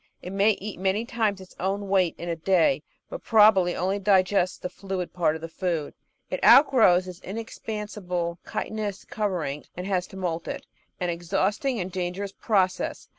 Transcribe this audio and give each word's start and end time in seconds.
It 0.23 0.31
may 0.33 0.53
eat 0.53 0.79
many 0.79 1.05
times 1.05 1.39
its 1.41 1.55
own 1.59 1.87
weight 1.87 2.15
in 2.17 2.27
a 2.27 2.35
day, 2.35 2.81
but 3.07 3.21
probably 3.21 3.75
only 3.75 3.99
digests 3.99 4.57
the 4.57 4.67
fluid 4.67 5.13
part 5.13 5.35
of 5.35 5.41
the 5.41 5.47
food. 5.47 5.93
It 6.31 6.43
outgrows 6.43 7.07
its 7.07 7.19
inexpansible 7.19 8.39
chitinous 8.43 9.05
cover 9.05 9.43
ing, 9.43 9.65
and 9.77 9.85
has 9.85 10.07
to 10.07 10.17
moult 10.17 10.47
it, 10.47 10.65
an 10.99 11.11
exhausting 11.11 11.79
and 11.79 11.91
dangerous 11.91 12.31
process. 12.31 13.09